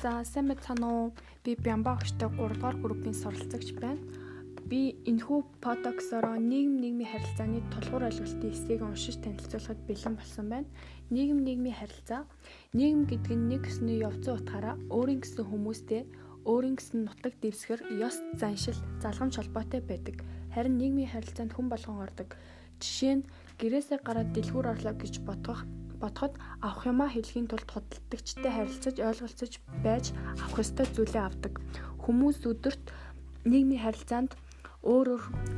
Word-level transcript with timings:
За 0.00 0.24
сайн 0.24 0.48
байцгаана 0.48 0.88
уу? 0.88 1.08
Би 1.44 1.52
Бямба 1.60 1.92
өгчтэй 2.00 2.32
3 2.32 2.56
дугаар 2.56 2.76
группийн 2.80 3.12
суралцагч 3.12 3.76
байна. 3.76 4.00
Би 4.64 4.96
энэхүү 5.04 5.60
подоксороо 5.60 6.40
нийгэм 6.40 6.80
нийгмийн 6.80 7.12
харилцааны 7.12 7.60
тулгуур 7.68 8.08
ойлголтын 8.08 8.48
эсэйг 8.48 8.80
уншиж 8.80 9.20
танилцуулахад 9.20 9.80
бэлэн 9.84 10.16
болсон 10.16 10.46
байна. 10.48 10.68
Нийгэм 11.12 11.44
нийгмийн 11.44 11.76
харилцаа 11.76 12.24
нийгэм 12.72 13.12
гэдэг 13.12 13.36
нь 13.36 13.48
нэг 13.52 13.60
гэсний 13.68 14.00
явцсан 14.00 14.40
утгаараа 14.40 14.80
өөрийн 14.88 15.20
гэсэн 15.20 15.44
хүмүүстэй 15.44 16.02
өөрийн 16.48 16.76
гэсэн 16.80 16.98
нутаг 17.04 17.36
дэвсгэр 17.44 17.80
ёс 18.00 18.16
заншил 18.40 18.80
залгамж 19.04 19.36
холбоотой 19.36 19.84
байдаг. 19.84 20.16
Харин 20.56 20.80
нийгмийн 20.80 21.12
харилцаанд 21.12 21.52
хүн 21.52 21.68
болгон 21.68 22.00
ордог. 22.00 22.40
Жишээ 22.80 23.20
нь 23.20 23.28
гэрээсээ 23.60 24.00
гараад 24.00 24.32
дэлгүүр 24.32 24.72
орлоо 24.72 24.96
гэж 24.96 25.20
бодох 25.28 25.68
бодоход 26.00 26.34
авах 26.64 26.84
юмаа 26.88 27.08
хэлхийн 27.12 27.46
тулд 27.48 27.68
худалдагчтай 27.70 28.52
харилцаж 28.52 28.96
ойлголцож 28.98 29.52
байж 29.84 30.04
авах 30.40 30.64
ёстой 30.64 30.86
зүйлээ 30.96 31.24
авдаг. 31.28 31.54
Хүмүүс 32.02 32.42
өдөрт 32.48 32.84
нийгмийн 33.44 33.84
харилцаанд 33.84 34.32
өөр 34.80 35.08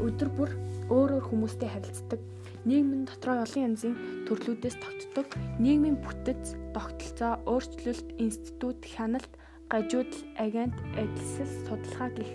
өдөр 0.03 0.31
бүр 0.35 0.51
өөр 0.91 1.11
өөр 1.15 1.25
хүмүүстэй 1.31 1.71
харилцдаг. 1.71 2.21
Нийгмийн 2.67 3.07
дотроо 3.07 3.43
олон 3.47 3.63
янзын 3.71 3.95
төрлүүдээс 4.27 4.77
тогтдог. 4.83 5.27
Нийгмийн 5.63 5.99
бүтэц, 6.03 6.59
тогтолцоо, 6.75 7.39
өөрчлөлт, 7.47 8.19
институт, 8.19 8.83
хяналт, 8.83 9.31
гажуудал, 9.71 10.23
агент, 10.39 10.75
ажилсал, 10.99 11.51
судалгаа 11.67 12.11
гэх 12.19 12.31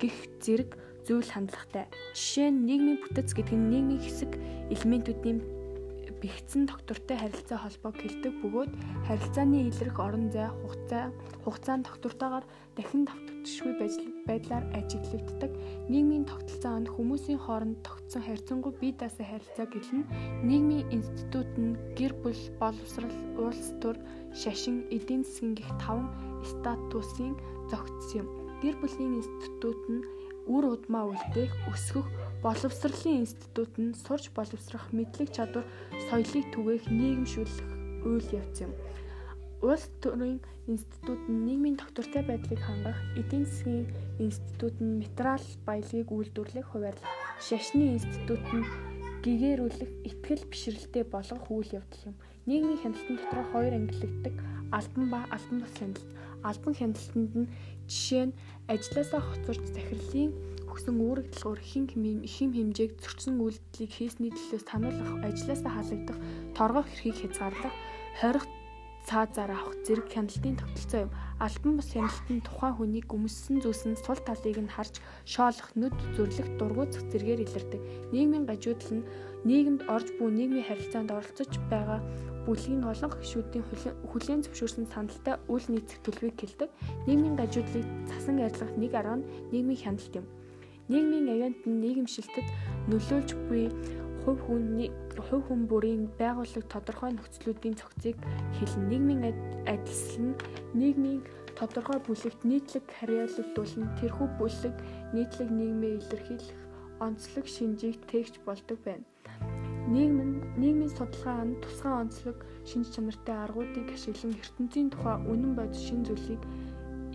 гих 0.00 0.16
зэрэг 0.40 0.70
зүйл 1.04 1.28
хандлагатай. 1.28 1.88
Жишээ 2.16 2.52
нь 2.52 2.64
нийгмийн 2.68 2.98
бүтэц 3.04 3.32
гэдэг 3.36 3.56
нь 3.56 3.68
нийгмийн 3.72 4.00
хэсэг 4.04 4.32
элементүүдийн 4.72 5.57
бэхжсэн 6.20 6.66
доктортой 6.66 7.16
харилцаа 7.18 7.58
холбоог 7.62 7.96
хэлдэг 7.98 8.34
бөгөөд 8.42 8.72
харилцааны 9.06 9.70
илрэх 9.70 9.96
орон 10.02 10.26
зай 10.34 10.50
хугацаа 10.50 11.04
хугацаанд 11.44 11.86
доктортойгоор 11.86 12.44
дахин 12.76 13.02
давтагдшгүй 13.06 13.72
байдлаар 14.26 14.64
ажиглагддаг. 14.78 15.52
Нийгмийн 15.90 16.26
тогтолцоо 16.26 16.74
нь 16.82 16.90
хүмүүсийн 16.90 17.40
хооронд 17.42 17.78
тогтсон 17.86 18.22
харьцангуй 18.26 18.72
бие 18.80 18.94
даасан 18.98 19.26
харилцаа 19.30 19.66
гэлэн 19.70 20.02
нийгмийн 20.48 20.90
институт 20.96 21.50
нь 21.58 21.78
гэр 21.98 22.12
бүл 22.22 22.42
боловсрал 22.60 23.16
улс 23.38 23.70
төр 23.82 23.96
шашин 24.34 24.86
эдийн 24.94 25.22
засгийн 25.22 25.54
гих 25.54 25.70
таван 25.82 26.10
статусын 26.42 27.34
зохицсон 27.70 28.18
юм. 28.22 28.28
Гэр 28.62 28.74
бүлийн 28.82 29.22
институт 29.22 29.80
нь 29.86 30.02
үр 30.48 30.64
удмаа 30.74 31.04
үлдээх 31.12 31.52
өсгөх 31.70 32.08
боловсролын 32.42 33.22
институт 33.24 33.72
нь 33.78 33.94
сурч 34.04 34.30
боловсрох 34.36 34.92
мэдлэг 34.92 35.28
чадвар 35.34 35.66
соёлыг 36.08 36.46
түгээх 36.54 36.84
нийгэмшүүлэх 36.86 37.68
үйл 38.06 38.28
явц 38.40 38.56
юм. 38.62 38.72
Улс 39.58 39.90
төрийн 40.02 40.38
институт 40.70 41.18
нь 41.26 41.42
нийгмийн 41.46 41.76
доктортой 41.82 42.22
байдлыг 42.22 42.62
хангах, 42.62 42.98
эдийн 43.18 43.42
засгийн 43.42 43.90
институт 44.22 44.78
нь 44.78 45.02
материал 45.02 45.42
баялагийг 45.66 46.08
үйлдвэрлэх, 46.14 46.66
хуваарлах, 46.70 47.14
шашны 47.42 47.98
институт 47.98 48.44
нь 48.54 48.66
гэгэрүүлэх, 49.24 49.92
ихтгэл 50.06 50.46
бишрэлтэй 50.46 51.02
болгох 51.02 51.50
үйл 51.50 51.70
явдал 51.74 52.14
юм. 52.14 52.16
Нийгмийн 52.46 52.80
хяналтын 52.80 53.16
дотор 53.18 53.42
хоёр 53.50 53.74
ангилагддаг 53.74 54.34
албан 54.70 55.10
ба 55.10 55.20
албан 55.34 55.58
бус 55.60 55.74
хяналт. 55.74 56.06
Албан 56.46 56.74
хяналтанд 56.78 57.32
нь 57.34 57.50
жишээ 57.90 58.24
нь 58.30 58.36
ажлаасаа 58.70 59.20
хоцорч 59.20 59.64
захирлын 59.74 60.32
өгсөн 60.78 60.94
үүрэг 61.02 61.26
дэлгүүр 61.34 61.58
хин 61.58 61.90
хим 61.90 62.50
хэмжээг 62.54 63.02
зөрчсөн 63.02 63.42
үйлдэлийг 63.42 63.90
хийсний 63.90 64.30
төлөө 64.30 64.62
сануулгах, 64.62 65.26
ажлаасаа 65.26 65.72
халагдах, 65.74 66.18
торгох 66.54 66.86
эрхийг 66.94 67.18
хязгаарлах, 67.18 67.74
хорих 68.22 68.46
цаазаар 69.02 69.50
авах 69.58 69.74
зэрэг 69.82 70.06
хяналтын 70.06 70.54
тогтолцоо 70.54 71.00
юм. 71.08 71.10
Альбан 71.42 71.74
бус 71.82 71.90
хяналтын 71.90 72.38
тухайн 72.46 72.74
хүний 72.78 73.02
гүмссэн 73.02 73.58
зүйлсэн 73.58 73.98
сул 73.98 74.20
талыг 74.22 74.58
нь 74.62 74.70
харж 74.70 75.02
шоолох, 75.26 75.68
нүд 75.74 75.96
зүрлэх, 76.14 76.46
дургуутсах 76.62 77.10
зэргээр 77.10 77.42
илэрдэг. 77.42 77.82
Нийгмийн 78.14 78.46
гажуудал 78.46 79.02
нь 79.02 79.08
нийгэмд 79.48 79.82
орж 79.90 80.06
буй 80.14 80.30
нийгмийн 80.30 80.68
харилцаанд 80.68 81.10
оролцож 81.10 81.52
байгаа 81.72 81.98
бүлгийн 82.46 82.86
олон 82.86 83.12
гишүүдийн 83.18 83.64
хүлээн 84.12 84.44
зөвшөөрсөн 84.46 84.86
саналтай 84.92 85.36
үйл 85.50 85.66
нийцэх 85.72 85.98
төлөвийг 86.06 86.38
хэлдэг. 86.38 86.70
Нийгмийн 87.08 87.34
гажуудлыг 87.34 87.86
цасан 88.06 88.38
арилгах 88.38 88.72
нэг 88.78 88.92
арга 88.94 89.16
нь 89.18 89.28
нийгмийн 89.52 89.82
хяналт 89.82 90.14
юм. 90.20 90.26
Нийгмийн 90.88 91.28
агент 91.28 91.60
нь 91.68 91.80
нийгэмшилтэд 91.84 92.48
нөлөөлж 92.88 93.30
буй 93.48 93.68
хувь 94.24 94.40
хүний 94.44 94.90
хувь 95.16 95.44
хүн 95.48 95.68
бүрийн 95.68 96.04
байгууллага 96.20 96.72
тодорхой 96.72 97.12
нөхцлүүдийн 97.12 97.76
цогцыг 97.80 98.16
хэлнэ. 98.56 98.88
Нийгмийн 98.92 99.22
адилсал 99.68 100.32
нь 100.32 100.38
нийгмийн 100.72 101.20
тодорхой 101.58 101.98
бүлэгт 102.04 102.40
нийтлэг 102.44 102.84
харьяалагдуулна. 102.96 103.96
Тэрхүү 104.00 104.28
бүлэг 104.40 104.76
нийтлэг 105.16 105.48
нийгмээ 105.48 105.94
илэрхийлэх 106.00 106.60
онцлог 107.00 107.46
шинжийг 107.46 107.98
тээгч 108.10 108.34
болдог 108.46 108.78
байна. 108.84 109.04
Нийгэм 109.88 110.18
нь 110.20 110.36
нийгмийн 110.60 110.92
судалгаа 110.92 111.44
нь 111.48 111.60
тусгай 111.64 111.94
онцлог 112.02 112.36
шинж 112.68 112.92
чанартай 112.92 113.36
аргуудыг 113.44 113.88
ашиглан 113.96 114.36
ертөнцийн 114.36 114.88
тухай 114.92 115.16
үнэн 115.32 115.52
бодис 115.56 115.80
шин 115.88 116.04
зүйлийг 116.04 116.42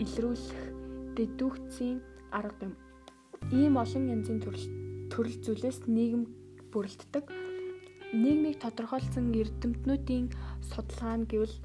илрүүлэх 0.02 0.62
дэдүгцийн 1.16 1.98
арга 2.34 2.66
юм. 2.66 2.74
Ийм 3.52 3.76
олон 3.76 4.06
янзын 4.16 4.40
төрөл 4.40 4.68
төрөл 5.12 5.38
зүйлээс 5.44 5.84
нийгэм 5.90 6.24
бүрэлддэг. 6.72 7.26
Нийгмийг 8.14 8.62
тодорхойлсон 8.62 9.34
эрдэмтнүүдийн 9.34 10.30
судалгаа 10.62 11.18
нь 11.18 11.28
гэвэл 11.28 11.58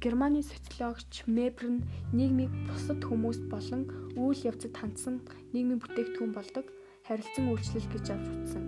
Германы 0.00 0.40
социологч 0.42 1.28
Мебер 1.28 1.66
нь 1.68 1.84
нийгмийг 2.16 2.52
бусад 2.68 3.04
хүмүүст 3.04 3.44
болон 3.52 3.82
үйл 4.16 4.40
явцад 4.48 4.72
хандсан 4.72 5.20
нийгмийн 5.52 5.80
бүтээгдэхүүн 5.80 6.32
болдог 6.32 6.66
харилцан 7.04 7.52
үйлчлэл 7.52 7.88
гэж 7.92 8.06
авч 8.14 8.26
үзсэн. 8.32 8.64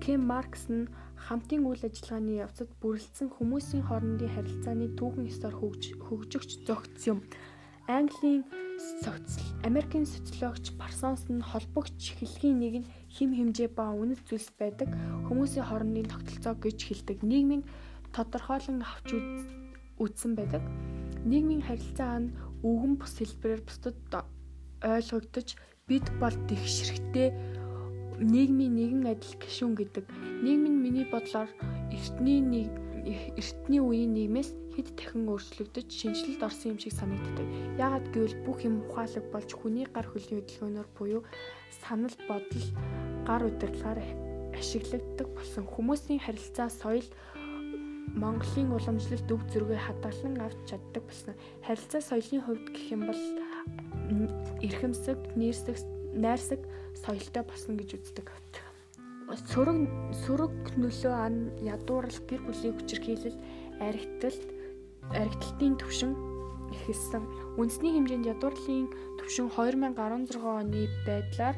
Кем 0.00 0.24
Маркс 0.24 0.72
нь 0.72 0.88
хамтын 1.28 1.68
үйл 1.68 1.82
ажиллагааны 1.84 2.40
явцад 2.40 2.70
бүрэлдсэн 2.80 3.28
хүмүүсийн 3.36 3.84
хоорондын 3.84 4.32
харилцааны 4.32 4.86
түүхэн 4.96 5.28
ёсоор 5.28 5.54
хөгжигч 5.60 6.64
зохицсон 6.64 7.08
юм. 7.12 7.18
Английн 7.84 8.46
социал 8.78 9.46
Америкийн 9.66 10.06
социологч 10.06 10.72
Парсонс 10.78 11.26
нь 11.28 11.42
холбогч 11.42 12.14
хэлхийн 12.18 12.58
нэг 12.62 12.74
нь 12.80 12.90
хим 13.10 13.30
хэмжээ 13.34 13.74
ба 13.74 13.90
үнэт 13.90 14.22
зүйлс 14.24 14.54
байдаг 14.54 14.88
хүмүүсийн 15.26 15.66
хоорондын 15.66 16.06
тогтолцоо 16.06 16.54
гэж 16.54 16.78
хэлдэг. 16.86 17.18
Нийгмийн 17.26 17.66
тодорхойлон 18.14 18.80
авч 18.86 19.18
үзсэн 19.98 20.32
байдаг. 20.38 20.62
Нийгмийн 21.26 21.66
харилцаа 21.66 22.22
нь 22.22 22.34
өвгөн 22.62 22.94
бус 23.02 23.14
хэлбэрээр 23.18 23.62
бусдад 23.66 23.98
ойлгогдож 24.82 25.58
бид 25.90 26.06
бол 26.22 26.36
тэгшэрхтэй 26.46 27.34
нийгмийн 28.18 28.74
нэгэн 28.74 29.10
адил 29.10 29.34
гишүүн 29.38 29.74
гэдэг. 29.78 30.04
Нийгэм 30.42 30.64
нь 30.70 30.82
миний 30.82 31.06
бодлоор 31.06 31.50
эртний 31.92 32.40
нэг 32.40 32.70
эртний 33.38 33.80
үеийн 33.80 34.12
нийгмээс 34.12 34.50
хэд 34.76 34.88
дахин 34.94 35.26
өөрчлөгдөж 35.32 35.88
шинжилэлд 35.88 36.42
орсон 36.44 36.76
юм 36.76 36.78
шиг 36.78 36.94
санагддаг. 36.94 37.46
Яагад 37.80 38.06
гэвэл 38.12 38.36
бүх 38.44 38.62
юм 38.62 38.84
ухаалаг 38.84 39.24
болж 39.32 39.50
хүний 39.56 39.86
гар 39.88 40.06
хөлийн 40.06 40.44
хөдөлгөөнөөр 40.44 40.88
буюу 40.94 41.22
санал 41.82 42.14
бодол 42.28 42.66
гар 43.26 43.42
удирдлагаар 43.48 44.00
ашиглагддаг 44.54 45.28
болсон 45.34 45.64
хүмүүсийн 45.66 46.20
харилцаа 46.22 46.68
соёл 46.68 47.08
Монголын 48.18 48.72
уламжлалт 48.72 49.30
өв 49.30 49.42
зөргөө 49.52 49.78
хадгалан 49.78 50.40
авч 50.42 50.58
чаддаг 50.66 51.04
болсон. 51.06 51.34
Харилцаа 51.62 52.02
соёлын 52.02 52.42
хувьд 52.42 52.66
гэх 52.74 52.86
юм 52.90 53.02
бол 53.06 53.22
эрхэмсэг, 54.64 55.18
нэрсэг, 55.36 55.76
найрсаг 56.16 56.60
соёлтой 56.98 57.42
болсон 57.46 57.76
гэж 57.78 58.00
үздэг. 58.00 58.26
Сөрөг 59.28 59.84
сөрөг 60.24 60.54
нөлөө 60.80 61.12
ан 61.12 61.34
ядуурл 61.60 62.16
гэр 62.24 62.40
бүлийн 62.48 62.72
хүчирхийлэл 62.80 63.36
аригтлалт 63.84 64.48
аригтлалтын 65.12 65.76
төвшин 65.76 66.16
ихэлсэн. 66.72 67.24
Үндэсний 67.60 67.92
хэмжээнд 67.92 68.24
ядуурлын 68.32 68.88
төвшин 69.20 69.52
2016 69.52 70.40
оны 70.40 70.88
байдлаар 71.04 71.56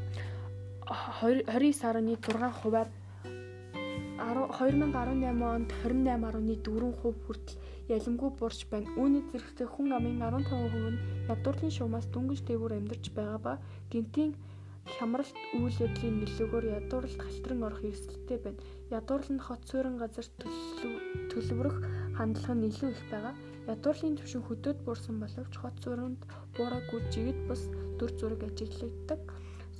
29.6 1.22 2.58
хувиар 2.58 2.90
2018 4.18 5.30
онд 5.54 5.70
28.4% 5.86 7.22
хүртэл 7.22 7.58
ялимгүй 7.86 8.30
буурч 8.34 8.66
байна. 8.66 8.90
Үүний 8.98 9.22
зэрэгцээ 9.30 9.70
хүн 9.70 9.94
амын 9.94 10.18
15% 10.18 10.90
нь 10.90 10.98
ядуурлын 11.30 11.70
шуумаас 11.70 12.10
дүнгиж 12.10 12.42
дээгүүр 12.50 12.82
амьдарч 12.82 13.14
байгаа 13.14 13.38
ба 13.38 13.52
гинтийн 13.94 14.34
хямралт 14.88 15.36
үйл 15.56 15.76
явдлын 15.86 16.16
нөлөөгөөр 16.20 16.66
ядуурлалд 16.80 17.20
халтран 17.24 17.60
орох 17.68 17.82
эрсдэлтэй 17.90 18.38
байна. 18.44 18.60
Ядуурл 18.98 19.28
нь 19.32 19.44
хот 19.46 19.62
суурин 19.68 19.96
газар 20.02 20.26
төлөвлөрөх 21.30 21.76
хандлага 22.16 22.54
нь 22.56 22.68
илүү 22.70 22.90
их 22.94 23.02
байгаа. 23.12 23.34
Ядуурлын 23.72 24.16
төвшин 24.18 24.42
хөдөөд 24.48 24.78
буурсан 24.86 25.16
боловч 25.20 25.54
хот 25.58 25.76
сууринд 25.84 26.20
буураагүй 26.56 27.00
жигд 27.12 27.40
бус 27.48 27.62
дүр 27.98 28.10
зураг 28.18 28.42
ажиглагддаг. 28.48 29.20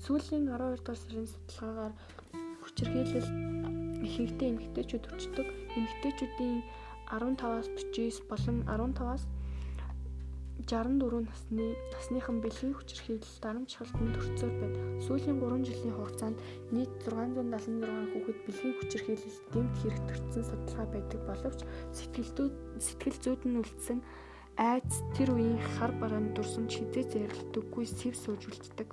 Сүүлийн 0.03 0.45
12 0.53 0.81
дугаар 0.81 1.01
сарын 1.01 1.29
судалгаагаар 1.33 1.95
хүчирхийлэл 2.63 3.31
ихэнхдээ 4.07 4.49
эмэгтэйчүүд 4.53 5.05
өчтдөг. 5.13 5.49
Эмэгтэйчүүдийн 5.77 6.59
15-аас 7.11 7.69
49 7.93 8.31
болон 8.31 8.57
15-аас 8.69 9.25
64 10.67 11.25
насны 11.25 11.67
насныхан 11.95 12.41
бэлгийн 12.45 12.75
хүчирхийлэл 12.77 13.41
дарамтчилтанд 13.41 14.17
өртсөөр 14.21 14.55
байна. 14.61 14.81
Сүүлийн 15.07 15.39
3 15.41 15.65
жилийн 15.69 15.95
хугацаанд 15.97 16.39
нийт 16.75 16.93
676 17.09 18.13
хүүхэд 18.13 18.39
бэлгийн 18.45 18.75
хүчирхийлэлд 18.77 19.47
гэмт 19.55 19.75
хэрэгтэрсэн 19.81 20.45
судалгаа 20.45 20.87
байдаг 20.93 21.21
боловч 21.25 21.61
сэтгэл 21.97 22.53
сэтгэл 22.77 23.19
зүйд 23.25 23.43
нь 23.49 23.61
үлдсэн 23.63 23.99
айц 24.61 24.93
тэр 25.17 25.33
үеийн 25.33 25.61
хар 25.81 25.93
бараанд 25.97 26.37
дурсан 26.37 26.69
ч 26.69 26.85
хизээ 26.85 27.05
зэрэлдэггүй 27.09 27.85
сэв 27.89 28.15
сууж 28.19 28.43
үлддэг. 28.45 28.93